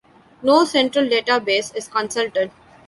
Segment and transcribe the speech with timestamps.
[0.41, 2.49] No central database is consulted.